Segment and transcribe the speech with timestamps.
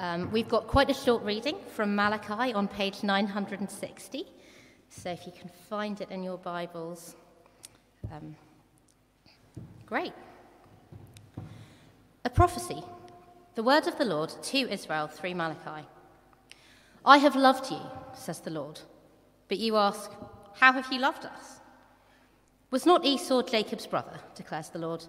[0.00, 4.26] Um, we've got quite a short reading from Malachi on page 960.
[4.90, 7.16] So if you can find it in your Bibles,
[8.12, 8.36] um,
[9.86, 10.12] great.
[12.24, 12.80] A prophecy,
[13.56, 15.84] the word of the Lord to Israel through Malachi.
[17.04, 17.80] I have loved you,
[18.14, 18.78] says the Lord.
[19.48, 20.12] But you ask,
[20.60, 21.58] How have you loved us?
[22.70, 25.04] Was not Esau Jacob's brother, declares the Lord?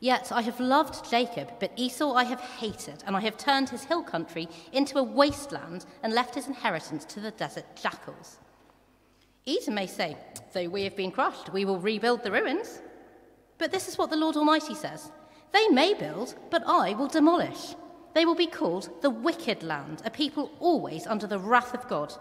[0.00, 3.84] Yet I have loved Jacob, but Esau I have hated, and I have turned his
[3.84, 8.38] hill country into a wasteland and left his inheritance to the desert jackals.
[9.46, 10.16] Edom may say,
[10.54, 12.80] Though we have been crushed, we will rebuild the ruins.
[13.58, 15.10] But this is what the Lord Almighty says
[15.52, 17.74] They may build, but I will demolish.
[18.14, 22.14] They will be called the wicked land, a people always under the wrath of God.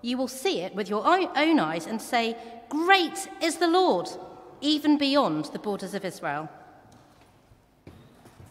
[0.00, 2.36] You will see it with your own eyes and say,
[2.70, 4.08] Great is the Lord,
[4.60, 6.48] even beyond the borders of Israel.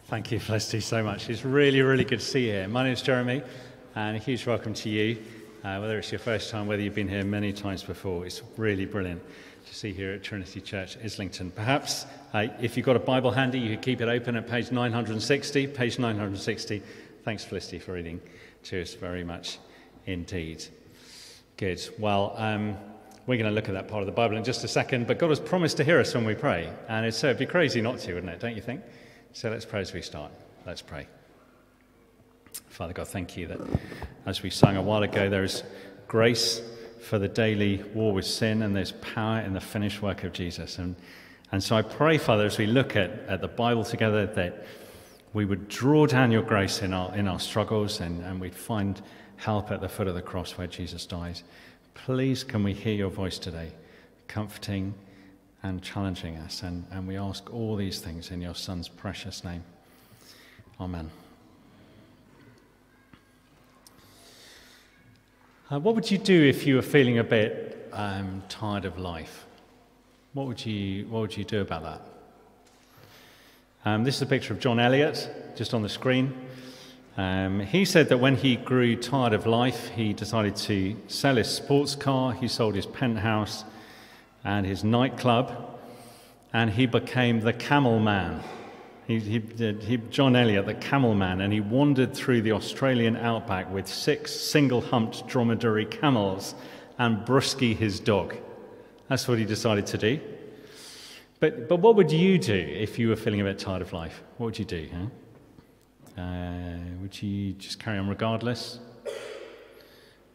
[0.08, 1.28] Thank you, Felicity, so much.
[1.28, 2.68] It's really, really good to see you here.
[2.68, 3.42] My name is Jeremy,
[3.96, 5.20] and a huge welcome to you.
[5.64, 8.84] Uh, whether it's your first time, whether you've been here many times before, it's really
[8.84, 9.20] brilliant
[9.66, 11.50] to see here at Trinity Church Islington.
[11.50, 14.70] Perhaps uh, if you've got a Bible handy, you could keep it open at page
[14.70, 15.66] 960.
[15.66, 16.82] Page 960.
[17.24, 18.20] Thanks, Felicity, for reading
[18.62, 19.58] to us very much
[20.06, 20.64] indeed.
[21.56, 21.82] Good.
[21.98, 22.76] Well, um,
[23.26, 25.18] we're going to look at that part of the Bible in just a second, but
[25.18, 27.80] God has promised to hear us when we pray, and it's, uh, it'd be crazy
[27.80, 28.38] not to, wouldn't it?
[28.38, 28.82] Don't you think?
[29.36, 30.32] So let's pray as we start.
[30.66, 31.06] Let's pray.
[32.70, 33.60] Father God, thank you that
[34.24, 35.62] as we sang a while ago, there is
[36.08, 36.62] grace
[37.02, 40.78] for the daily war with sin, and there's power in the finished work of Jesus.
[40.78, 40.96] And,
[41.52, 44.64] and so I pray, Father, as we look at, at the Bible together, that
[45.34, 49.02] we would draw down your grace in our, in our struggles and, and we'd find
[49.36, 51.42] help at the foot of the cross where Jesus dies.
[51.92, 53.72] Please, can we hear your voice today,
[54.28, 54.94] comforting
[55.68, 56.62] and challenging us.
[56.62, 59.64] And, and we ask all these things in your Son's precious name.
[60.80, 61.10] Amen.
[65.70, 69.44] Uh, what would you do if you were feeling a bit um, tired of life?
[70.34, 72.00] What would you, what would you do about that?
[73.84, 76.32] Um, this is a picture of John Elliott, just on the screen.
[77.16, 81.48] Um, he said that when he grew tired of life, he decided to sell his
[81.48, 83.64] sports car, he sold his penthouse,
[84.46, 85.76] and his nightclub,
[86.52, 88.40] and he became the camel man.
[89.08, 89.40] He, he,
[89.80, 94.32] he, John Elliott, the camel man, and he wandered through the Australian outback with six
[94.32, 96.54] single humped dromedary camels
[96.96, 98.36] and Brusky, his dog.
[99.08, 100.20] That's what he decided to do.
[101.40, 104.22] But, but what would you do if you were feeling a bit tired of life?
[104.38, 104.88] What would you do?
[106.16, 106.22] Huh?
[106.22, 108.78] Uh, would you just carry on regardless?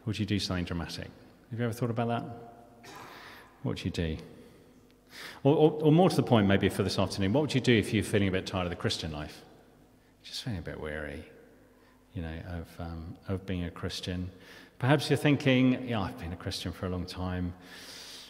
[0.05, 1.07] Would you do something dramatic?
[1.49, 2.50] Have you ever thought about that?
[3.63, 4.17] What would you do?
[5.43, 7.73] Or, or, or, more to the point, maybe for this afternoon, what would you do
[7.73, 9.41] if you're feeling a bit tired of the Christian life?
[10.23, 11.23] Just feeling a bit weary,
[12.13, 14.29] you know, of, um, of being a Christian.
[14.79, 17.53] Perhaps you're thinking, yeah, I've been a Christian for a long time.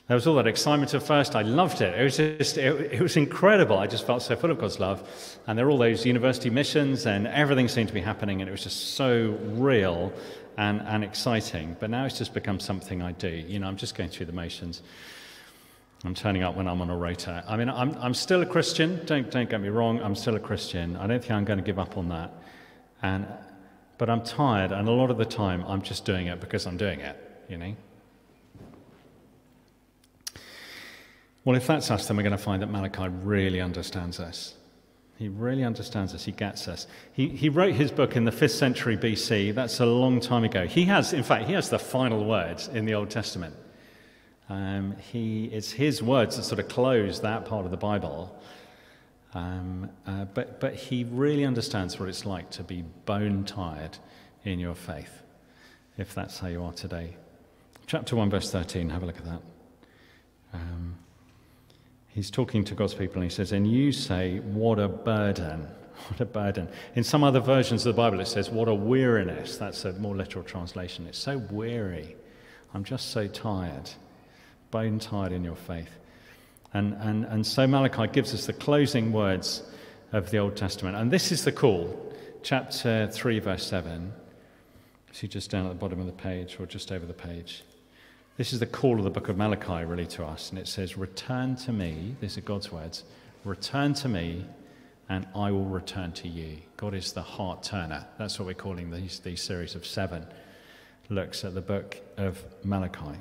[0.08, 1.36] There was all that excitement at first.
[1.36, 1.98] I loved it.
[1.98, 3.78] It was just, it, it was incredible.
[3.78, 5.08] I just felt so full of God's love.
[5.48, 8.52] And there were all those university missions, and everything seemed to be happening, and it
[8.52, 10.12] was just so real
[10.58, 11.78] and, and exciting.
[11.80, 13.30] But now it's just become something I do.
[13.30, 14.82] You know, I'm just going through the motions.
[16.04, 17.44] I'm turning up when I'm on a rota.
[17.48, 19.06] I mean, I'm, I'm still a Christian.
[19.06, 20.02] Don't, don't get me wrong.
[20.02, 20.98] I'm still a Christian.
[20.98, 22.34] I don't think I'm going to give up on that.
[23.04, 23.28] And,
[24.00, 26.78] but I'm tired, and a lot of the time I'm just doing it because I'm
[26.78, 27.76] doing it, you know?
[31.46, 34.56] Well, if that's us, then we're going to find that Malachi really understands us.
[35.18, 36.26] He really understands us.
[36.26, 36.88] He gets us.
[37.14, 39.54] He, he wrote his book in the 5th century BC.
[39.54, 40.66] That's a long time ago.
[40.66, 43.56] He has, in fact, he has the final words in the Old Testament.
[44.52, 48.38] Um, he, it's his words that sort of close that part of the Bible.
[49.34, 53.98] Um, uh, but, but he really understands what it's like to be bone tired
[54.44, 55.24] in your faith,
[55.98, 57.16] if that's how you are today.
[57.88, 59.42] Chapter 1, verse 13, have a look at that.
[60.54, 60.96] Um,
[62.10, 65.68] he's talking to God's people and he says, And you say, What a burden.
[66.10, 66.68] What a burden.
[66.96, 69.56] In some other versions of the Bible, it says, What a weariness.
[69.56, 71.06] That's a more literal translation.
[71.08, 72.18] It's so weary.
[72.74, 73.92] I'm just so tired
[74.72, 75.90] bone tired in your faith.
[76.74, 79.64] And, and, and so Malachi gives us the closing words
[80.14, 80.96] of the Old Testament.
[80.96, 82.14] And this is the call,
[82.44, 84.14] chapter 3, verse 7.
[85.12, 87.64] See just down at the bottom of the page or just over the page.
[88.38, 90.50] This is the call of the book of Malachi, really, to us.
[90.50, 92.16] And it says, Return to me.
[92.22, 93.04] These are God's words.
[93.44, 94.46] Return to me,
[95.10, 96.58] and I will return to you.
[96.78, 98.08] God is the heart turner.
[98.18, 100.26] That's what we're calling these, these series of seven
[101.10, 103.20] looks at the book of Malachi.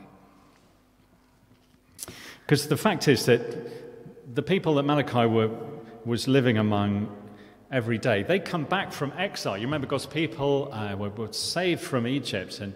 [2.45, 5.51] Because the fact is that the people that Malachi were,
[6.05, 7.17] was living among
[7.71, 8.23] every day.
[8.23, 9.57] They come back from exile.
[9.57, 12.75] You remember God's people uh, were, were, saved from Egypt and,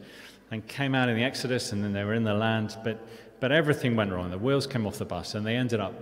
[0.51, 3.05] and came out in the Exodus, and then they were in the land, but,
[3.41, 4.31] but everything went wrong.
[4.31, 5.95] The wheels came off the bus, and they ended up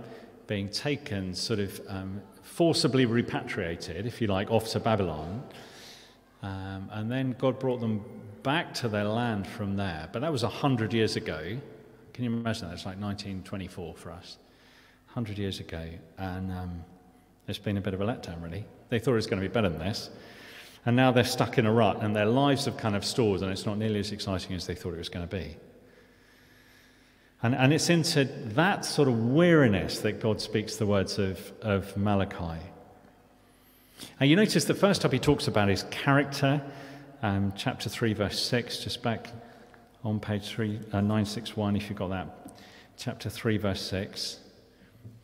[0.47, 5.43] being taken, sort of um, forcibly repatriated, if you like, off to Babylon.
[6.43, 8.03] Um, and then God brought them
[8.43, 10.09] back to their land from there.
[10.11, 11.57] But that was 100 years ago.
[12.13, 12.73] Can you imagine that?
[12.73, 14.37] It's like 1924 for us.
[15.13, 15.83] 100 years ago.
[16.17, 16.83] And um,
[17.47, 18.65] it's been a bit of a letdown, really.
[18.89, 20.09] They thought it was going to be better than this.
[20.85, 23.51] And now they're stuck in a rut, and their lives have kind of stalled, and
[23.51, 25.55] it's not nearly as exciting as they thought it was going to be.
[27.43, 31.95] And, and it's into that sort of weariness that God speaks the words of, of
[31.95, 32.59] Malachi.
[34.19, 36.61] And you notice the first up he talks about his character,
[37.21, 39.29] um, chapter 3, verse 6, just back
[40.03, 42.59] on page 3, uh, 961, if you've got that.
[42.97, 44.39] Chapter 3, verse 6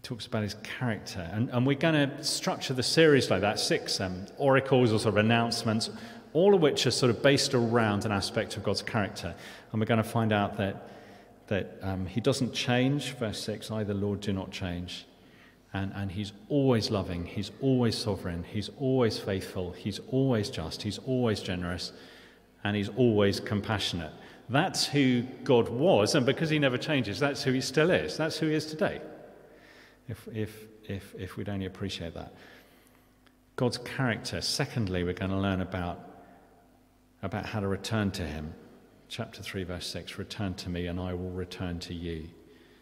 [0.01, 1.29] talks about his character.
[1.33, 5.15] And, and we're going to structure the series like that six um, oracles or sort
[5.15, 5.89] of announcements,
[6.33, 9.35] all of which are sort of based around an aspect of God's character.
[9.71, 10.89] And we're going to find out that,
[11.47, 15.05] that um, he doesn't change, verse 6, I, the Lord, do not change.
[15.73, 20.97] And, and he's always loving, he's always sovereign, he's always faithful, he's always just, he's
[20.99, 21.91] always generous,
[22.63, 24.11] and he's always compassionate.
[24.49, 28.17] That's who God was, and because he never changes, that's who he still is.
[28.17, 28.99] That's who he is today
[30.09, 32.33] if, if, if, if we'd only appreciate that.
[33.55, 34.41] God's character.
[34.41, 35.99] Secondly, we're going to learn about,
[37.21, 38.53] about how to return to Him.
[39.07, 42.27] Chapter 3, verse 6 Return to me, and I will return to you.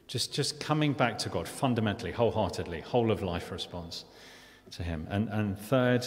[0.07, 4.05] Just, just coming back to God fundamentally, wholeheartedly, whole of life response
[4.71, 5.05] to Him.
[5.09, 6.05] And, and third,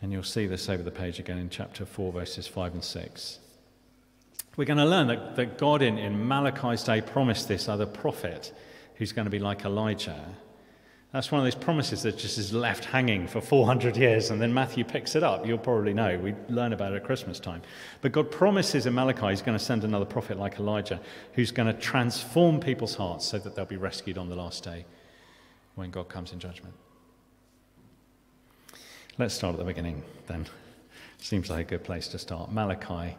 [0.00, 3.38] and you'll see this over the page again in chapter 4, verses 5 and 6.
[4.56, 8.52] We're going to learn that, that God in, in Malachi's day promised this other prophet
[8.96, 10.24] who's going to be like Elijah.
[11.12, 14.52] That's one of those promises that just is left hanging for 400 years, and then
[14.52, 15.46] Matthew picks it up.
[15.46, 16.18] You'll probably know.
[16.18, 17.62] We learn about it at Christmas time.
[18.00, 21.00] But God promises in Malachi he's going to send another prophet like Elijah
[21.34, 24.86] who's going to transform people's hearts so that they'll be rescued on the last day
[25.76, 26.74] when God comes in judgment.
[29.16, 30.46] Let's start at the beginning then.
[31.18, 32.50] Seems like a good place to start.
[32.50, 33.16] Malachi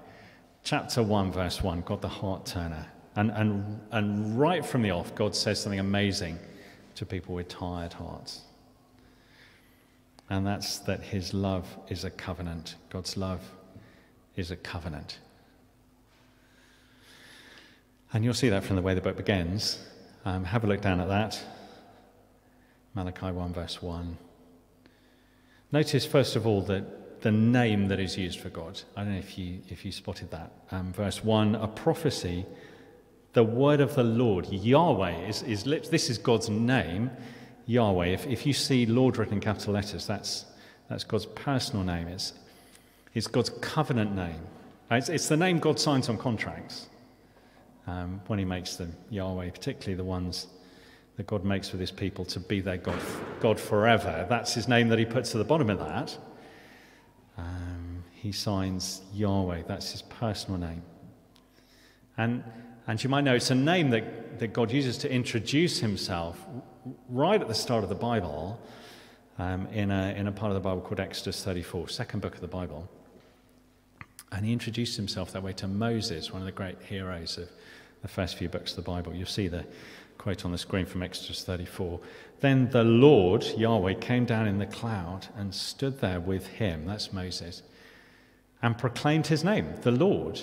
[0.65, 2.87] chapter 1, verse 1, God the heart turner.
[3.15, 6.37] And, and, and right from the off, God says something amazing
[6.95, 8.41] to people with tired hearts.
[10.29, 12.75] And that's that his love is a covenant.
[12.89, 13.41] God's love
[14.35, 15.19] is a covenant.
[18.11, 19.79] And you'll see that from the way the book begins.
[20.25, 21.39] Um, have a look down at that.
[22.95, 24.17] Malachi 1, verse 1.
[25.71, 28.79] Notice, first of all, that the name that is used for God.
[28.95, 30.51] I don't know if you, if you spotted that.
[30.69, 32.45] Um, verse 1 a prophecy
[33.33, 37.09] the word of the Lord, Yahweh, is, is this is God's name,
[37.65, 38.05] Yahweh.
[38.05, 40.45] If, if you see Lord written in capital letters, that's,
[40.87, 42.07] that's God's personal name.
[42.07, 42.33] It's,
[43.15, 44.39] it's God's covenant name.
[44.91, 46.87] It's, it's the name God signs on contracts
[47.87, 50.45] um, when He makes them, Yahweh, particularly the ones
[51.17, 53.01] that God makes with His people to be their God,
[53.39, 54.27] God forever.
[54.29, 56.15] That's His name that He puts at the bottom of that.
[58.25, 60.81] He signs Yahweh, that's His personal name.
[62.17, 62.43] And
[62.87, 66.43] and you might know it's a name that, that God uses to introduce himself
[67.09, 68.59] right at the start of the Bible
[69.39, 72.41] um, in, a, in a part of the Bible called Exodus 34, second book of
[72.41, 72.87] the Bible.
[74.31, 77.49] And he introduced himself that way to Moses, one of the great heroes of
[78.03, 79.15] the first few books of the Bible.
[79.15, 79.65] You'll see the
[80.19, 81.99] quote on the screen from Exodus 34.
[82.41, 87.11] Then the Lord, Yahweh, came down in the cloud and stood there with him, that's
[87.11, 87.63] Moses,
[88.61, 90.41] and proclaimed his name, the Lord.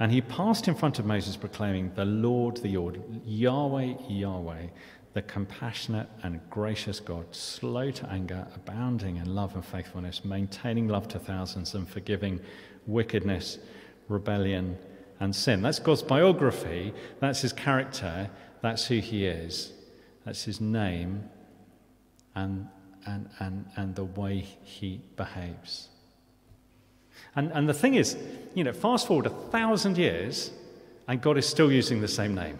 [0.00, 4.66] And he passed in front of Moses, proclaiming, The Lord, the Lord, Yahweh, Yahweh,
[5.12, 11.06] the compassionate and gracious God, slow to anger, abounding in love and faithfulness, maintaining love
[11.08, 12.40] to thousands, and forgiving
[12.86, 13.58] wickedness,
[14.08, 14.76] rebellion,
[15.20, 15.62] and sin.
[15.62, 18.28] That's God's biography, that's his character,
[18.60, 19.72] that's who he is,
[20.24, 21.30] that's his name,
[22.34, 22.66] and,
[23.06, 25.90] and, and, and the way he behaves.
[27.36, 28.16] And, and the thing is,
[28.54, 30.50] you know, fast forward a thousand years,
[31.08, 32.58] and God is still using the same name.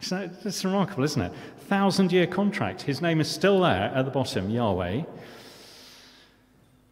[0.00, 1.32] It's remarkable, isn't it?
[1.68, 2.82] Thousand year contract.
[2.82, 5.02] His name is still there at the bottom, Yahweh.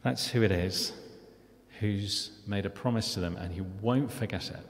[0.02, 0.92] That's who it is
[1.82, 4.64] who's made a promise to them, and he won't forget it.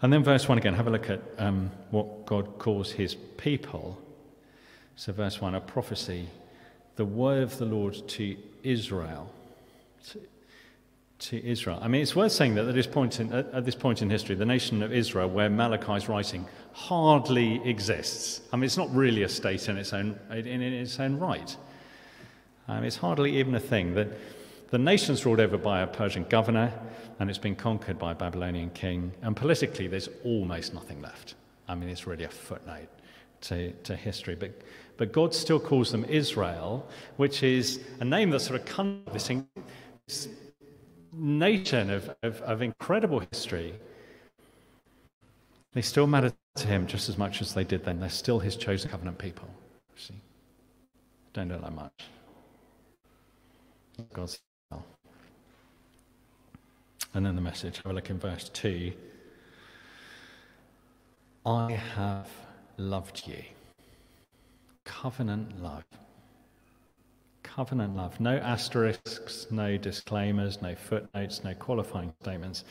[0.00, 4.00] And then, verse 1 again, have a look at um, what God calls his people.
[4.94, 6.28] So, verse 1 a prophecy,
[6.96, 9.30] the word of the Lord to Israel.
[11.18, 11.78] to Israel.
[11.80, 14.34] I mean, it's worth saying that at this point in, at, this point in history,
[14.34, 18.42] the nation of Israel, where Malachi's writing, hardly exists.
[18.52, 21.56] I mean, it's not really a state in its own, in its own right.
[22.68, 23.94] Um, it's hardly even a thing.
[23.94, 24.08] That
[24.70, 26.70] the nation's ruled over by a Persian governor,
[27.18, 29.12] and it's been conquered by a Babylonian king.
[29.22, 31.34] And politically, there's almost nothing left.
[31.66, 32.88] I mean, it's really a footnote
[33.42, 34.34] to, to history.
[34.34, 34.60] But,
[34.96, 39.30] but God still calls them Israel, which is a name that sort of comes this,
[40.06, 40.28] this
[41.12, 43.74] nation of, of, of incredible history.
[45.72, 48.00] They still matter to him just as much as they did then.
[48.00, 49.48] They're still his chosen covenant people.
[49.96, 50.14] See?
[51.32, 51.92] Don't know that much.
[54.12, 54.38] God's
[57.16, 57.78] and then the message.
[57.78, 58.92] Have a look in verse 2.
[61.46, 62.28] I have
[62.78, 63.42] loved you.
[64.84, 65.84] Covenant love.
[67.42, 68.20] Covenant love.
[68.20, 72.64] No asterisks, no disclaimers, no footnotes, no qualifying statements.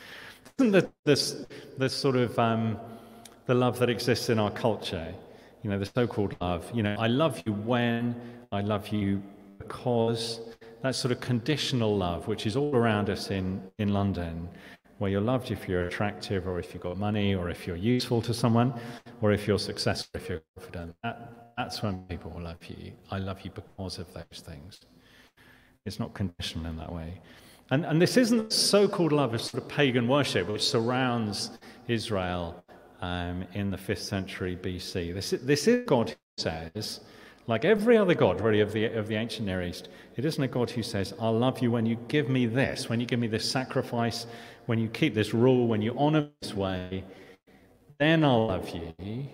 [0.60, 1.46] Isn't this,
[1.78, 2.78] this sort of um,
[3.46, 5.14] the love that exists in our culture?
[5.64, 6.70] You know, the so called love.
[6.74, 8.16] You know, I love you when,
[8.52, 9.22] I love you
[9.58, 10.40] because,
[10.84, 14.48] that sort of conditional love, which is all around us in, in London,
[14.98, 18.22] where you're loved if you're attractive or if you've got money or if you're useful
[18.22, 18.74] to someone
[19.22, 20.96] or if you're successful, if you're confident.
[21.04, 22.94] That, that's when people will love you.
[23.12, 24.80] I love you because of those things.
[25.86, 27.22] It's not conditional in that way.
[27.72, 32.64] And, and this isn't so called love of sort of pagan worship, which surrounds Israel
[33.02, 35.14] um, in the 5th century BC.
[35.14, 37.02] This, this is God who says,
[37.48, 40.48] like every other God, really, of the, of the ancient Near East, it isn't a
[40.48, 43.28] God who says, I'll love you when you give me this, when you give me
[43.28, 44.26] this sacrifice,
[44.66, 47.04] when you keep this rule, when you honor this way,
[48.00, 49.28] then I'll love you.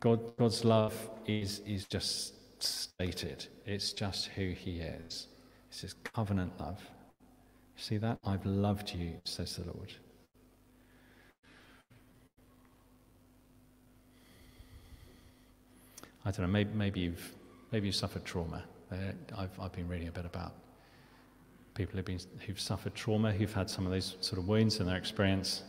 [0.00, 0.94] God, God's love
[1.26, 5.28] is, is just stated, it's just who He is.
[5.68, 6.80] It's His covenant love.
[7.76, 8.18] See that?
[8.24, 9.92] I've loved you, says the Lord.
[16.24, 17.32] I don't know, maybe, maybe, you've,
[17.72, 18.62] maybe you've suffered trauma.
[18.92, 18.96] Uh,
[19.36, 20.54] I've, I've been reading a bit about
[21.74, 24.86] people who've, been, who've suffered trauma, who've had some of those sort of wounds in
[24.86, 25.62] their experience,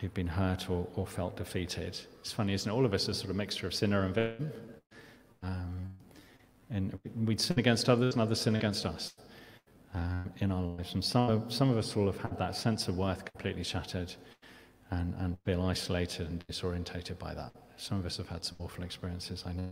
[0.00, 1.98] who've been hurt or, or felt defeated.
[2.20, 2.74] It's funny, isn't it?
[2.74, 4.52] All of us are sort of mixture of sinner and victim.
[5.42, 5.90] Um,
[6.70, 9.14] and we sin against others and others sin against us
[9.94, 10.94] uh, in our lives.
[10.94, 14.14] And some, some of us will have had that sense of worth completely shattered
[14.90, 17.52] and, and feel isolated and disorientated by that.
[17.76, 19.70] Some of us have had some awful experiences, I know.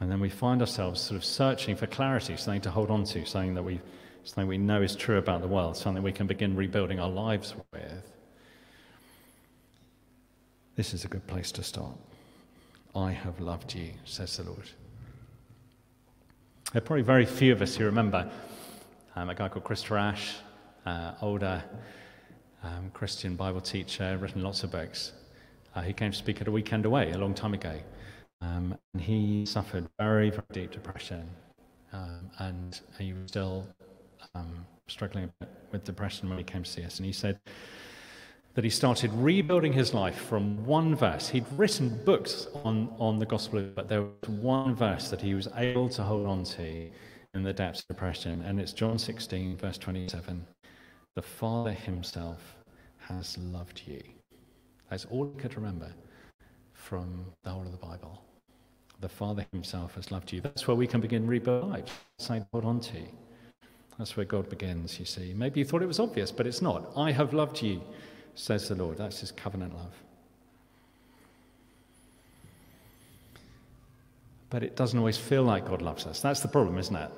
[0.00, 3.24] And then we find ourselves sort of searching for clarity, something to hold on to,
[3.26, 3.80] something that we,
[4.24, 7.54] something we know is true about the world, something we can begin rebuilding our lives
[7.72, 8.12] with.
[10.76, 11.96] This is a good place to start.
[12.94, 14.68] I have loved you, says the Lord.
[16.72, 18.30] There are probably very few of us who remember
[19.16, 20.36] um, a guy called Christopher Ash,
[20.86, 21.62] uh, older
[22.62, 25.12] um, Christian Bible teacher, written lots of books.
[25.74, 27.74] Uh, he came to speak at a weekend away a long time ago.
[28.42, 31.28] Um, and he suffered very, very deep depression.
[31.92, 33.66] Um, and he was still
[34.34, 35.32] um, struggling
[35.72, 36.98] with depression when he came to see us.
[36.98, 37.38] And he said
[38.54, 41.28] that he started rebuilding his life from one verse.
[41.28, 45.48] He'd written books on, on the gospel, but there was one verse that he was
[45.56, 46.90] able to hold on to
[47.34, 48.42] in the depths of depression.
[48.42, 50.46] And it's John 16, verse 27.
[51.16, 52.56] The Father Himself
[52.98, 54.00] has loved you.
[54.88, 55.90] That's all he could remember
[56.72, 58.22] from the whole of the Bible.
[59.00, 60.40] The Father Himself has loved you.
[60.40, 62.06] That's where we can begin life.
[62.18, 62.98] Say, hold on to.
[63.98, 65.34] That's where God begins, you see.
[65.34, 66.92] Maybe you thought it was obvious, but it's not.
[66.96, 67.82] I have loved you,
[68.34, 68.96] says the Lord.
[68.98, 69.94] That's His covenant love.
[74.48, 76.20] But it doesn't always feel like God loves us.
[76.20, 77.10] That's the problem, isn't it?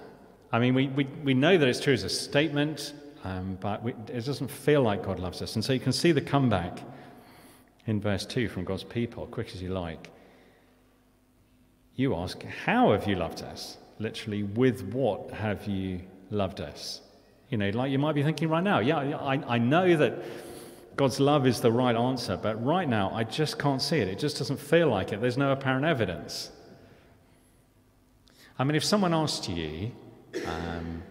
[0.53, 2.93] I mean, we, we, we know that it's true as a statement,
[3.25, 5.55] um, but we, it doesn't feel like God loves us.
[5.55, 6.81] And so you can see the comeback
[7.87, 10.11] in verse 2 from God's people, quick as you like.
[11.95, 13.77] You ask, How have you loved us?
[13.99, 16.01] Literally, with what have you
[16.31, 17.01] loved us?
[17.51, 20.25] You know, like you might be thinking right now, yeah, I, I know that
[20.97, 24.09] God's love is the right answer, but right now I just can't see it.
[24.09, 25.21] It just doesn't feel like it.
[25.21, 26.51] There's no apparent evidence.
[28.59, 29.93] I mean, if someone asked you,
[30.47, 31.03] um,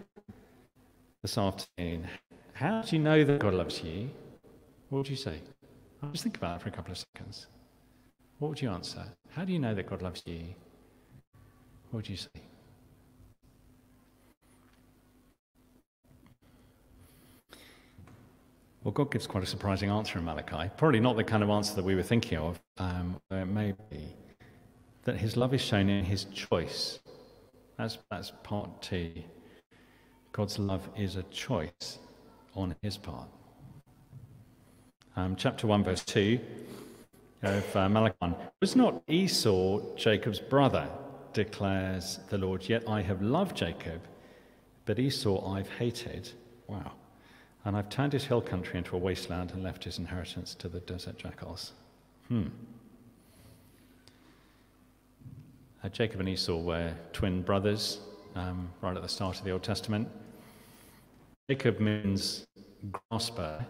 [1.22, 2.08] this afternoon,
[2.52, 4.10] how do you know that God loves you?
[4.88, 5.40] What would you say?
[6.02, 7.46] I'll just think about it for a couple of seconds.
[8.40, 9.04] What would you answer?
[9.30, 10.46] How do you know that God loves you?
[11.90, 12.28] What would you say?
[18.82, 20.72] Well, God gives quite a surprising answer in Malachi.
[20.76, 22.60] Probably not the kind of answer that we were thinking of.
[22.78, 24.08] Um, it may be
[25.04, 26.98] that His love is shown in His choice.
[27.78, 29.22] That's, that's part two
[30.32, 31.98] God's love is a choice
[32.54, 33.28] on his part.
[35.14, 36.40] Um, chapter 1, verse 2
[37.42, 38.34] of uh, Malachi.
[38.62, 40.88] Was not Esau Jacob's brother,
[41.34, 44.00] declares the Lord, yet I have loved Jacob,
[44.86, 46.30] but Esau I've hated.
[46.66, 46.92] Wow.
[47.66, 50.80] And I've turned his hill country into a wasteland and left his inheritance to the
[50.80, 51.72] desert jackals.
[52.28, 52.46] Hmm.
[55.84, 58.00] Uh, Jacob and Esau were twin brothers
[58.34, 60.08] um, right at the start of the Old Testament.
[61.52, 62.46] Jacob means
[63.10, 63.66] grasper,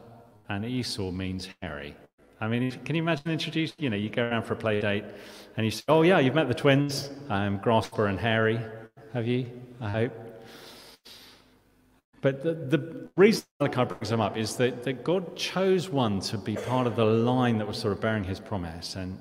[0.48, 1.96] and Esau means hairy.
[2.40, 5.02] I mean, can you imagine introducing, you know, you go around for a play date
[5.56, 8.60] and you say, oh, yeah, you've met the twins, um, Grasper and Hairy,
[9.12, 9.50] have you?
[9.80, 10.12] I hope.
[12.20, 16.38] But the, the reason Malachi brings them up is that, that God chose one to
[16.38, 19.18] be part of the line that was sort of bearing his promise, and,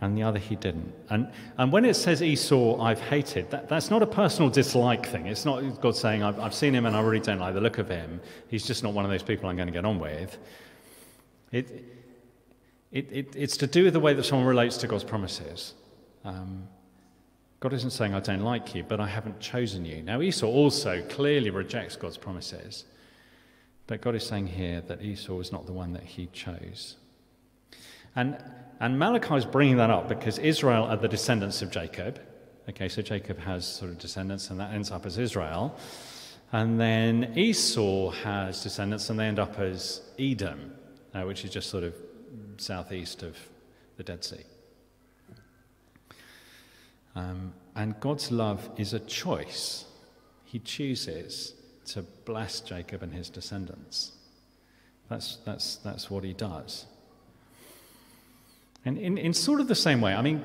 [0.00, 0.94] and the other he didn't.
[1.10, 5.26] And, and when it says Esau, I've hated, that, that's not a personal dislike thing.
[5.26, 7.78] It's not God saying, I've, I've seen him and I really don't like the look
[7.78, 8.20] of him.
[8.48, 10.38] He's just not one of those people I'm going to get on with.
[11.50, 11.84] It,
[12.92, 15.74] it, it, it's to do with the way that someone relates to God's promises.
[16.24, 16.68] Um,
[17.60, 20.02] God isn't saying, I don't like you, but I haven't chosen you.
[20.02, 22.84] Now, Esau also clearly rejects God's promises.
[23.88, 26.96] But God is saying here that Esau was not the one that he chose.
[28.14, 28.38] And,
[28.80, 32.20] and Malachi is bringing that up because Israel are the descendants of Jacob.
[32.68, 35.76] Okay, so Jacob has sort of descendants, and that ends up as Israel.
[36.52, 40.72] And then Esau has descendants, and they end up as Edom,
[41.14, 41.94] uh, which is just sort of
[42.58, 43.36] southeast of
[43.96, 44.44] the Dead Sea.
[47.16, 49.84] Um, and God's love is a choice.
[50.44, 51.54] He chooses
[51.86, 54.12] to bless Jacob and his descendants.
[55.08, 56.86] That's, that's, that's what he does.
[58.88, 60.42] And in, in sort of the same way, I mean,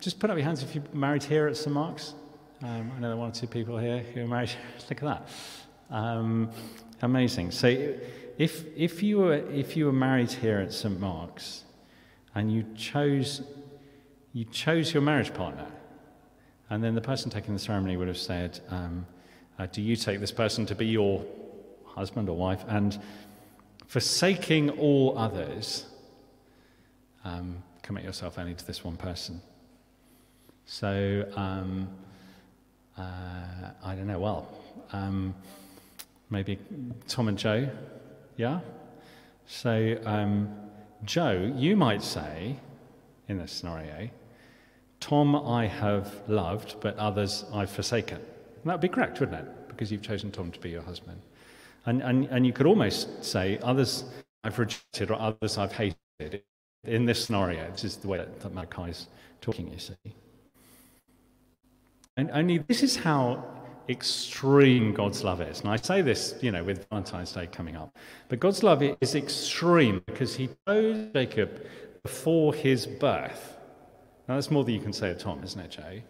[0.00, 1.72] just put up your hands if you're married here at St.
[1.72, 2.14] Mark's.
[2.60, 4.50] Um, I know there are one or two people here who are married.
[4.90, 5.28] Look at
[5.88, 5.96] that.
[5.96, 6.50] Um,
[7.02, 7.52] amazing.
[7.52, 7.68] So,
[8.38, 10.98] if, if, you were, if you were married here at St.
[10.98, 11.62] Mark's
[12.34, 13.42] and you chose,
[14.32, 15.68] you chose your marriage partner,
[16.70, 19.06] and then the person taking the ceremony would have said, um,
[19.60, 21.24] uh, Do you take this person to be your
[21.84, 22.64] husband or wife?
[22.66, 23.00] And
[23.86, 25.86] forsaking all others,
[27.22, 29.40] um, commit yourself only to this one person.
[30.66, 31.88] So, um,
[32.98, 34.48] uh, I don't know, well,
[34.92, 35.34] um,
[36.28, 36.58] maybe
[37.06, 37.68] Tom and Joe
[38.36, 38.60] yeah?
[39.46, 40.54] So, um,
[41.04, 42.56] Joe, you might say,
[43.28, 44.10] in this scenario,
[45.00, 48.20] Tom I have loved, but others I've forsaken.
[48.64, 49.68] that would be correct, wouldn't it?
[49.68, 51.20] Because you've chosen Tom to be your husband.
[51.86, 54.04] And, and, and you could almost say, others
[54.42, 56.42] I've rejected or others I've hated.
[56.86, 59.08] In this scenario, this is the way that Malachi is
[59.40, 59.94] talking, you see.
[62.16, 63.44] And only this is how
[63.88, 65.60] extreme God's love is.
[65.60, 67.96] And I say this, you know, with Valentine's Day coming up.
[68.28, 71.66] But God's love is extreme because he chose Jacob
[72.02, 73.56] before his birth.
[74.28, 76.02] Now, that's more than you can say of Tom, isn't it, Jay?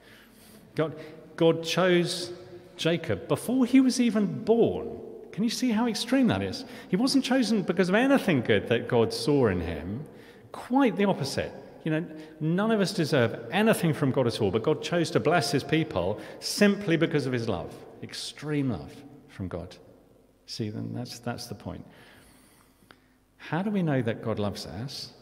[0.74, 0.94] God,
[1.36, 2.32] God chose
[2.76, 4.98] Jacob before he was even born.
[5.32, 6.64] Can you see how extreme that is?
[6.88, 10.04] He wasn't chosen because of anything good that God saw in him.
[10.56, 11.52] Quite the opposite.
[11.84, 12.06] You know,
[12.40, 15.62] none of us deserve anything from God at all, but God chose to bless his
[15.62, 18.92] people simply because of his love, extreme love
[19.28, 19.76] from God.
[20.46, 21.86] See, then that's, that's the point.
[23.36, 25.12] How do we know that God loves us?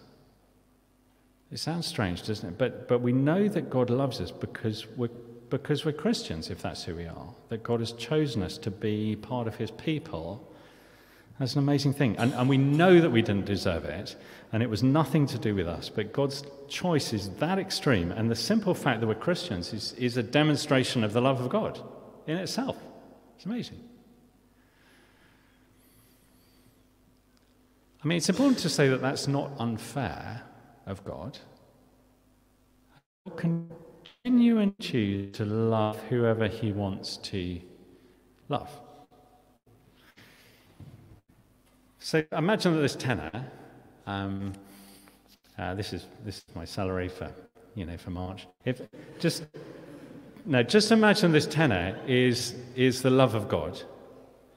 [1.50, 2.58] It sounds strange, doesn't it?
[2.58, 5.08] But, but we know that God loves us because we're,
[5.50, 7.34] because we're Christians, if that's who we are.
[7.48, 10.50] That God has chosen us to be part of his people
[11.38, 12.16] that's an amazing thing.
[12.16, 14.14] And, and we know that we didn't deserve it,
[14.52, 15.88] and it was nothing to do with us.
[15.88, 20.16] But God's choice is that extreme, and the simple fact that we're Christians is, is
[20.16, 21.80] a demonstration of the love of God
[22.26, 22.76] in itself.
[23.36, 23.80] It's amazing.
[28.02, 30.42] I mean, it's important to say that that's not unfair
[30.86, 31.38] of God.
[33.26, 33.70] God can
[34.22, 37.60] continue and choose to love whoever he wants to
[38.48, 38.70] love.
[42.04, 43.30] So imagine that this tenner,
[44.06, 44.52] um,
[45.56, 47.32] uh, this is this is my salary for
[47.74, 48.46] you know for March.
[48.66, 48.82] If
[49.18, 49.46] just
[50.44, 53.80] no, just imagine this tenner is is the love of God.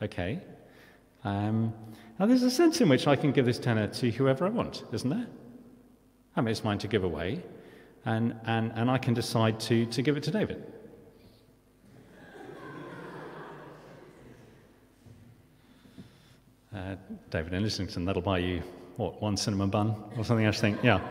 [0.02, 0.42] Okay.
[1.24, 1.74] Um,
[2.20, 4.84] now there's a sense in which I can give this tenner to whoever I want,
[4.92, 5.28] isn't there?
[6.36, 7.42] I mean, it's mine to give away,
[8.04, 10.66] and and and I can decide to to give it to David.
[16.78, 16.96] Uh,
[17.30, 18.62] David Islington, that'll buy you,
[18.98, 20.84] what, one cinnamon bun or something, I think.
[20.84, 21.02] Yeah.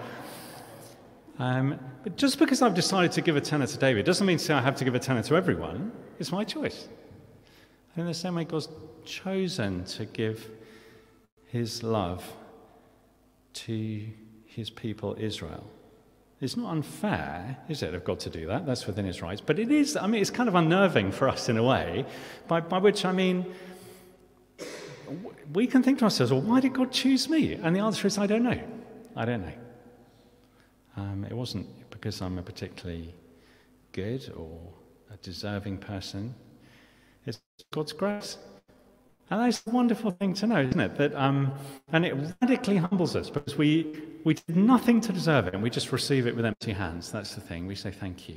[1.38, 4.44] Um, but just because I've decided to give a tenner to David doesn't mean to
[4.44, 5.92] say I have to give a tenner to everyone.
[6.18, 6.88] It's my choice.
[7.94, 8.68] And In the same way, God's
[9.04, 10.48] chosen to give
[11.46, 12.24] his love
[13.52, 14.06] to
[14.46, 15.64] his people Israel.
[16.40, 18.66] It's not unfair, is it, of God to do that?
[18.66, 19.40] That's within his rights.
[19.40, 22.04] But it is, I mean, it's kind of unnerving for us in a way,
[22.46, 23.46] by, by which I mean,
[25.52, 27.54] we can think to ourselves, well, why did God choose me?
[27.54, 28.60] And the answer is, I don't know.
[29.14, 29.52] I don't know.
[30.96, 33.14] Um, it wasn't because I'm a particularly
[33.92, 34.58] good or
[35.12, 36.34] a deserving person.
[37.26, 37.40] It's
[37.72, 38.38] God's grace.
[39.28, 40.96] And that's a wonderful thing to know, isn't it?
[40.98, 41.52] That, um,
[41.92, 45.68] and it radically humbles us because we, we did nothing to deserve it and we
[45.68, 47.10] just receive it with empty hands.
[47.10, 47.66] That's the thing.
[47.66, 48.36] We say thank you.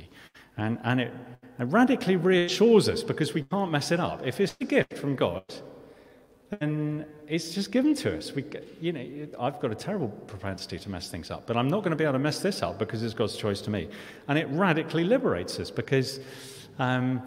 [0.56, 1.12] And, and it,
[1.60, 4.26] it radically reassures us because we can't mess it up.
[4.26, 5.44] If it's a gift from God,
[6.50, 8.32] then it's just given to us.
[8.32, 8.44] We,
[8.80, 11.90] you know, I've got a terrible propensity to mess things up, but I'm not going
[11.90, 13.88] to be able to mess this up because it's God's choice to me.
[14.26, 16.18] And it radically liberates us because,
[16.80, 17.22] um,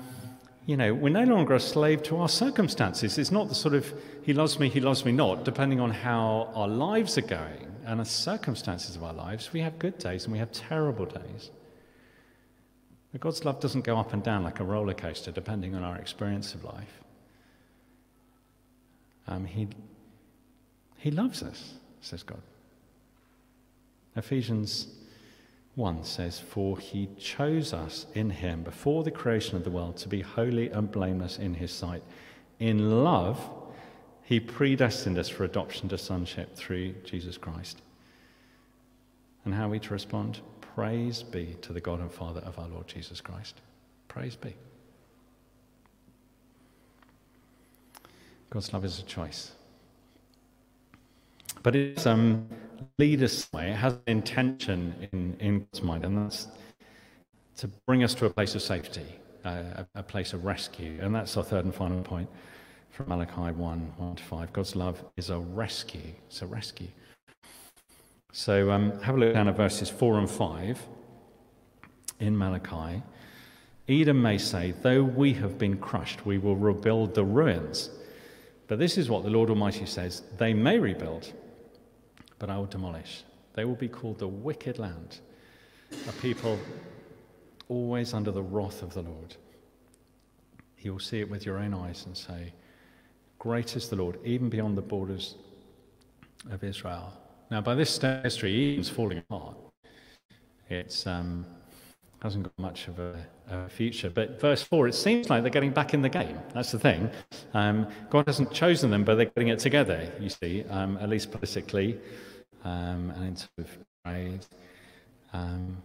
[0.66, 3.18] you know, we're no longer a slave to our circumstances.
[3.18, 6.52] It's not the sort of he loves me, he loves me not, depending on how
[6.54, 9.54] our lives are going and the circumstances of our lives.
[9.54, 11.50] We have good days and we have terrible days.
[13.14, 15.98] But God's love doesn't go up and down like a roller coaster, depending on our
[15.98, 17.03] experience of life.
[19.28, 19.68] Um, he,
[20.98, 22.42] he loves us, says God.
[24.16, 24.88] Ephesians
[25.76, 30.08] 1 says, For he chose us in him before the creation of the world to
[30.08, 32.04] be holy and blameless in his sight.
[32.60, 33.50] In love,
[34.24, 37.82] he predestined us for adoption to sonship through Jesus Christ.
[39.46, 40.40] And how are we to respond?
[40.76, 43.56] Praise be to the God and Father of our Lord Jesus Christ.
[44.08, 44.56] Praise be.
[48.54, 49.52] God's love is a choice.
[51.63, 52.48] But it's um,
[53.00, 53.72] lead us way.
[53.72, 56.50] It has an intention in, in God's mind, and that's
[57.58, 59.08] to bring us to a place of safety,
[59.44, 61.00] uh, a, a, place of rescue.
[61.02, 62.30] And that's our third and final point
[62.92, 64.54] from Malachi 1 1 to 5.
[64.54, 66.13] God's love is a rescue.
[66.28, 66.89] It's a rescue.
[68.34, 70.80] So um, have a look down at verses 4 and 5
[72.20, 73.02] in Malachi.
[73.89, 77.89] Edom may say, Though we have been crushed, we will rebuild the ruins.
[78.74, 81.32] But this is what the Lord Almighty says They may rebuild,
[82.40, 83.24] but I will demolish.
[83.54, 85.20] They will be called the wicked land,
[85.92, 86.58] a people
[87.70, 89.36] always under the wrath of the Lord.
[90.80, 92.52] You will see it with your own eyes and say,
[93.38, 95.36] Great is the Lord, even beyond the borders
[96.50, 97.14] of Israel.
[97.52, 99.56] Now, by this history, Edom's falling apart.
[100.68, 101.46] It's um,
[102.24, 103.16] hasn't got much of a,
[103.50, 104.10] a, future.
[104.10, 106.40] But verse 4, it seems like they're getting back in the game.
[106.54, 107.10] That's the thing.
[107.54, 111.32] Um, God hasn't chosen them, but they're getting it together, you see, um, at least
[111.32, 112.00] politically
[112.64, 114.46] um, and in terms of trade.
[115.34, 115.78] Um,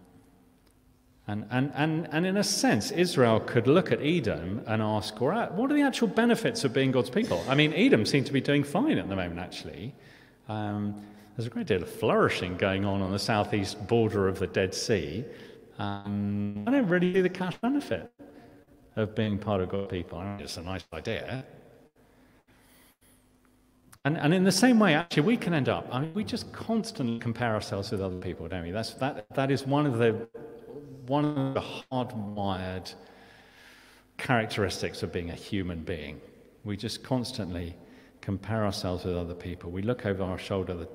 [1.27, 5.35] and, and, and, and in a sense, Israel could look at Edom and ask, what
[5.35, 7.43] are the actual benefits of being God's people?
[7.47, 9.93] I mean, Edom seems to be doing fine at the moment, actually.
[10.47, 10.95] Um,
[11.35, 14.73] there's a great deal of flourishing going on on the southeast border of the Dead
[14.73, 15.23] Sea.
[15.79, 18.11] Um, I don't really see the cash benefit
[18.97, 20.21] of being part of God's people.
[20.37, 21.45] It's a nice idea.
[24.03, 26.51] And, and in the same way, actually, we can end up, I mean, we just
[26.51, 28.71] constantly compare ourselves with other people, don't we?
[28.71, 30.27] That's, that, that is one of the,
[31.07, 32.93] one of the hardwired
[34.17, 36.19] characteristics of being a human being.
[36.65, 37.75] We just constantly
[38.19, 39.71] compare ourselves with other people.
[39.71, 40.87] We look over our shoulder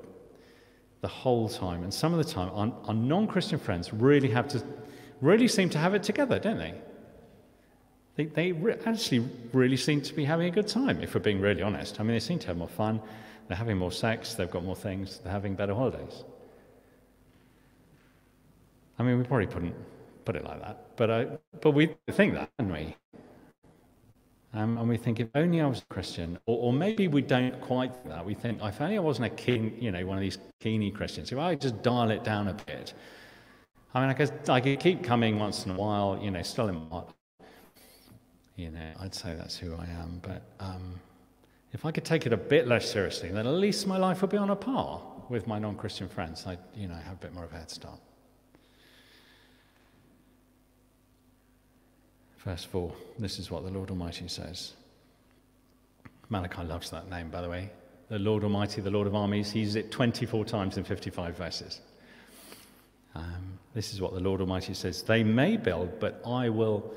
[1.05, 1.83] the whole time.
[1.83, 4.63] And some of the time, our, our non Christian friends really have to,
[5.21, 6.73] really seem to have it together, don't they?
[8.15, 11.39] They, they re- actually really seem to be having a good time, if we're being
[11.39, 11.99] really honest.
[11.99, 12.99] I mean, they seem to have more fun,
[13.47, 16.23] they're having more sex, they've got more things, they're having better holidays.
[18.97, 19.75] I mean, we probably couldn't
[20.23, 21.27] put it like that, but, I,
[21.61, 22.95] but we think that, don't we?
[24.55, 27.59] Um, and we think, if only I was a Christian, or, or, maybe we don't
[27.59, 28.25] quite think that.
[28.25, 31.33] We think, if only I wasn't a keen, you know, one of these keeny Christians,
[31.33, 32.93] if I just dial it down a bit.
[33.93, 36.69] I mean, I could, I could keep coming once in a while, you know, still
[36.69, 37.01] in my,
[38.55, 40.21] you know, I'd say that's who I am.
[40.21, 41.01] But um,
[41.73, 44.31] if I could take it a bit less seriously, then at least my life would
[44.31, 46.45] be on a par with my non-Christian friends.
[46.47, 47.99] I'd, you know, have a bit more of a head start.
[52.45, 54.73] Verse 4, this is what the Lord Almighty says.
[56.29, 57.71] Malachi loves that name, by the way.
[58.09, 61.81] The Lord Almighty, the Lord of armies, he uses it 24 times in 55 verses.
[63.15, 66.93] Um, this is what the Lord Almighty says They may build, but I will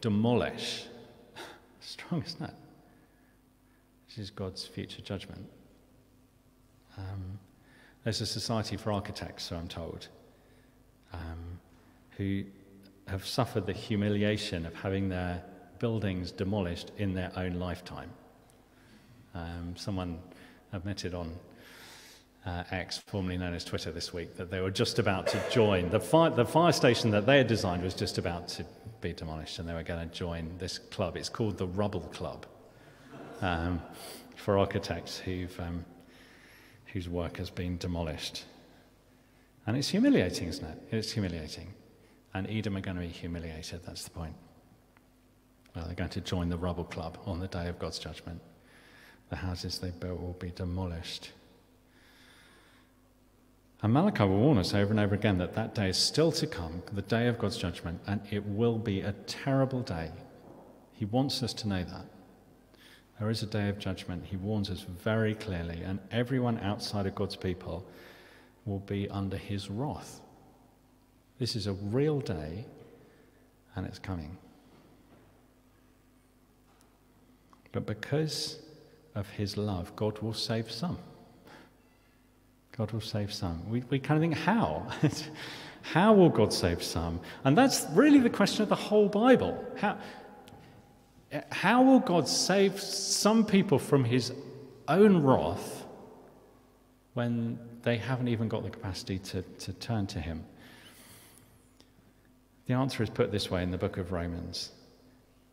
[0.00, 0.84] demolish.
[1.80, 2.54] Strong, isn't it?
[4.08, 5.46] This is God's future judgment.
[6.96, 7.38] Um,
[8.04, 10.08] there's a society for architects, so I'm told,
[11.12, 11.60] um,
[12.16, 12.44] who
[13.08, 15.42] have suffered the humiliation of having their
[15.78, 18.10] buildings demolished in their own lifetime.
[19.34, 20.18] Um, someone
[20.72, 21.32] admitted on
[22.46, 25.90] uh, X, formerly known as Twitter, this week that they were just about to join.
[25.90, 28.64] The fire, the fire station that they had designed was just about to
[29.00, 31.16] be demolished, and they were going to join this club.
[31.16, 32.46] It's called the Rubble Club
[33.40, 33.80] um,
[34.36, 35.84] for architects who've, um,
[36.92, 38.44] whose work has been demolished.
[39.66, 40.78] And it's humiliating, isn't it?
[40.90, 41.74] It's humiliating.
[42.38, 44.34] And Edom are going to be humiliated, that's the point.
[45.74, 48.40] Well, they're going to join the Rubble Club on the day of God's judgment.
[49.28, 51.32] The houses they built will be demolished.
[53.82, 56.46] And Malachi will warn us over and over again that that day is still to
[56.46, 60.12] come, the day of God's judgment, and it will be a terrible day.
[60.92, 62.06] He wants us to know that.
[63.18, 64.26] There is a day of judgment.
[64.26, 67.84] He warns us very clearly, and everyone outside of God's people
[68.64, 70.20] will be under his wrath.
[71.38, 72.64] This is a real day,
[73.76, 74.36] and it's coming.
[77.72, 78.58] But because
[79.14, 80.98] of his love, God will save some.
[82.76, 83.68] God will save some.
[83.68, 84.86] We, we kind of think, how?
[85.82, 87.20] how will God save some?
[87.44, 89.64] And that's really the question of the whole Bible.
[89.76, 89.98] How,
[91.50, 94.32] how will God save some people from his
[94.86, 95.84] own wrath
[97.14, 100.44] when they haven't even got the capacity to, to turn to him?
[102.68, 104.70] The answer is put this way in the book of Romans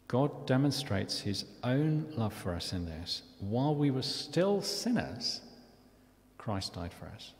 [0.08, 3.24] God demonstrates his own love for us in this.
[3.40, 5.42] While we were still sinners,
[6.38, 7.34] Christ died for us.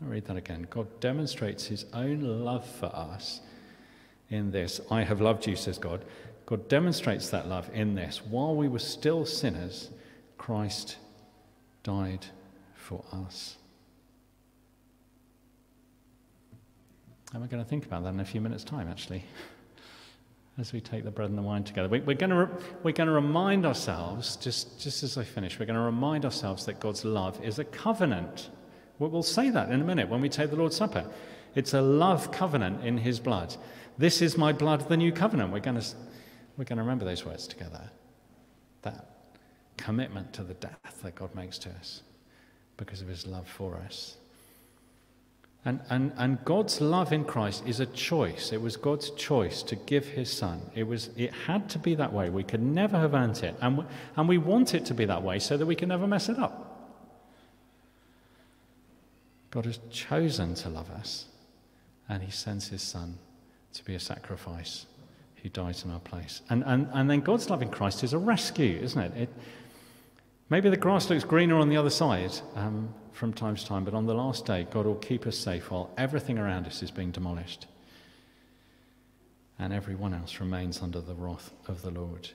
[0.00, 0.68] I'll read that again.
[0.70, 3.40] God demonstrates his own love for us
[4.28, 4.80] in this.
[4.88, 6.04] I have loved you, says God.
[6.46, 8.24] God demonstrates that love in this.
[8.24, 9.90] While we were still sinners,
[10.38, 10.96] Christ
[11.82, 12.26] died
[12.74, 13.56] for us.
[17.32, 19.24] And we're going to think about that in a few minutes' time, actually,
[20.58, 21.88] as we take the bread and the wine together.
[21.88, 25.58] We, are going to, re- we're going to remind ourselves, just, just as I finish,
[25.58, 28.50] we're going to remind ourselves that God's love is a covenant.
[28.98, 31.08] We'll say that in a minute when we take the Lord's Supper.
[31.54, 33.56] It's a love covenant in His blood.
[33.96, 35.52] This is my blood, the new covenant.
[35.52, 35.86] We're going to,
[36.56, 37.90] we're going to remember those words together.
[38.82, 39.06] That
[39.76, 42.02] commitment to the death that God makes to us
[42.76, 44.16] because of His love for us.
[45.64, 48.52] And, and, and God's love in Christ is a choice.
[48.52, 50.62] It was God's choice to give his son.
[50.74, 52.30] It, was, it had to be that way.
[52.30, 53.54] We could never have earned it.
[53.60, 53.84] And we,
[54.16, 56.38] and we want it to be that way so that we can never mess it
[56.38, 56.70] up.
[59.50, 61.26] God has chosen to love us,
[62.08, 63.18] and he sends his son
[63.72, 64.86] to be a sacrifice
[65.42, 66.42] who dies in our place.
[66.48, 69.12] And, and, and then God's love in Christ is a rescue, isn't it?
[69.16, 69.28] it
[70.48, 73.92] maybe the grass looks greener on the other side, um, from time to time, but
[73.92, 77.10] on the last day, God will keep us safe while everything around us is being
[77.10, 77.66] demolished.
[79.58, 82.30] And everyone else remains under the wrath of the Lord.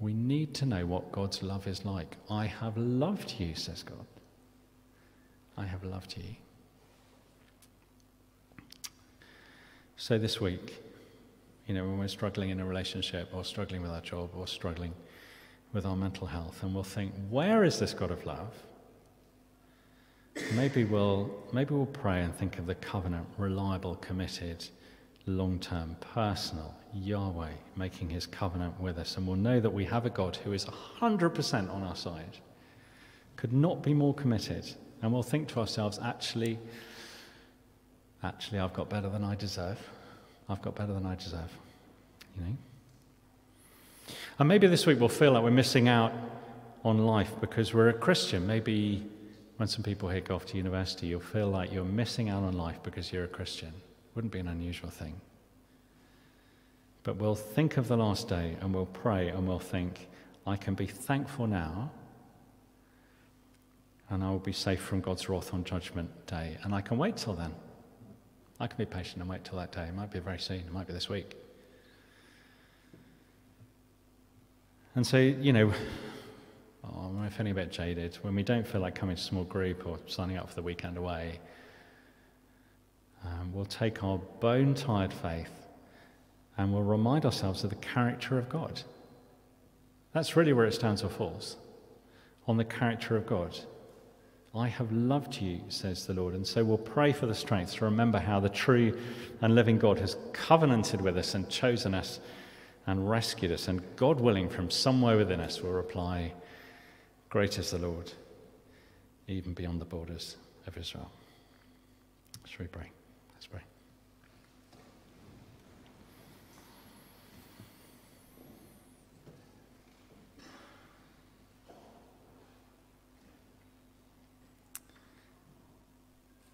[0.00, 2.16] We need to know what God's love is like.
[2.30, 4.06] I have loved you, says God.
[5.58, 6.36] I have loved you.
[9.98, 10.82] So this week,
[11.66, 14.94] you know, when we're struggling in a relationship or struggling with our job or struggling
[15.74, 18.54] with our mental health, and we'll think, where is this God of love?
[20.54, 24.64] Maybe we'll, maybe we'll pray and think of the covenant, reliable, committed,
[25.26, 29.16] long term, personal Yahweh making his covenant with us.
[29.16, 32.38] And we'll know that we have a God who is 100% on our side,
[33.36, 34.64] could not be more committed.
[35.02, 36.58] And we'll think to ourselves, actually,
[38.22, 39.78] actually, I've got better than I deserve.
[40.48, 41.52] I've got better than I deserve.
[42.36, 42.56] You know?
[44.38, 46.12] And maybe this week we'll feel like we're missing out
[46.84, 48.46] on life because we're a Christian.
[48.46, 49.04] Maybe
[49.56, 52.56] when some people here go off to university, you'll feel like you're missing out on
[52.56, 53.72] life because you're a Christian.
[54.14, 55.20] Wouldn't be an unusual thing.
[57.02, 60.08] But we'll think of the last day and we'll pray and we'll think,
[60.46, 61.90] I can be thankful now
[64.10, 66.58] and I will be safe from God's wrath on Judgment Day.
[66.62, 67.52] And I can wait till then.
[68.60, 69.84] I can be patient and wait till that day.
[69.84, 71.36] It might be very soon, it might be this week.
[74.94, 75.72] And so, you know,
[76.94, 79.86] oh, I'm feeling a bit jaded, when we don't feel like coming to small group
[79.86, 81.38] or signing up for the weekend away,
[83.24, 85.50] um, we'll take our bone tired faith
[86.58, 88.82] and we'll remind ourselves of the character of God.
[90.12, 91.56] That's really where it stands or falls
[92.46, 93.58] on the character of God.
[94.54, 96.34] I have loved you, says the Lord.
[96.34, 98.98] And so we'll pray for the strength to remember how the true
[99.42, 102.20] and living God has covenanted with us and chosen us
[102.86, 103.68] and rescued us.
[103.68, 106.32] And God willing, from somewhere within us, will reply,
[107.36, 108.10] Great is the Lord,
[109.28, 111.10] even beyond the borders of Israel.
[112.46, 112.90] Shall we pray?
[113.34, 113.60] Let's pray.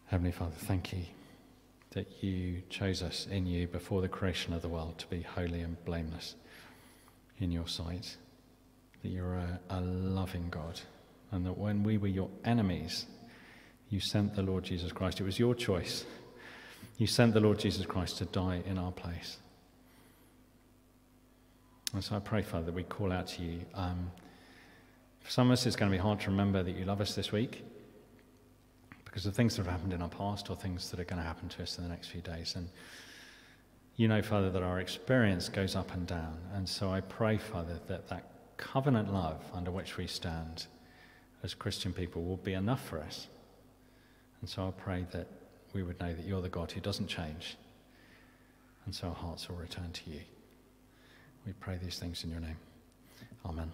[0.07, 1.05] Heavenly Father, thank you
[1.91, 5.61] that you chose us in you before the creation of the world to be holy
[5.61, 6.35] and blameless
[7.39, 8.17] in your sight.
[9.03, 10.81] That you're a, a loving God,
[11.31, 13.07] and that when we were your enemies,
[13.91, 15.21] you sent the Lord Jesus Christ.
[15.21, 16.05] It was your choice.
[16.99, 19.39] You sent the Lord Jesus Christ to die in our place.
[21.93, 23.61] And so I pray, Father, that we call out to you.
[23.75, 24.11] Um,
[25.21, 27.15] for some of us, it's going to be hard to remember that you love us
[27.15, 27.65] this week
[29.05, 31.27] because of things that have happened in our past or things that are going to
[31.27, 32.55] happen to us in the next few days.
[32.57, 32.69] And
[33.97, 36.39] you know, Father, that our experience goes up and down.
[36.55, 38.32] And so I pray, Father, that that
[38.63, 40.67] covenant love under which we stand
[41.43, 43.27] as Christian people will be enough for us.
[44.41, 45.27] And so I pray that
[45.73, 47.57] we would know that you're the God who doesn't change.
[48.87, 50.21] And so our hearts will return to you.
[51.45, 52.57] We pray these things in your name.
[53.45, 53.73] Amen.